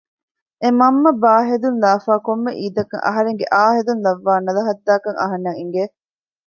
އެ 0.61 0.67
މަންމަ 0.79 1.11
ބާ 1.21 1.33
ހެދުން 1.49 1.77
ލާފައި 1.83 2.21
ކޮންމެ 2.27 2.51
އީދަކަށް 2.59 3.05
އަހަރެންގެ 3.05 3.45
އައު 3.53 3.71
ހެދުން 3.77 4.01
ލައްވާ 4.05 4.33
ނަލަހައްދާކަން 4.45 5.19
އަހަންނަށް 5.21 5.59
އިނގެ 5.59 5.83